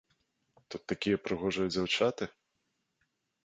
Тут 0.75 0.81
такія 0.93 1.21
прыгожыя 1.29 1.67
дзяўчаты. 1.77 2.23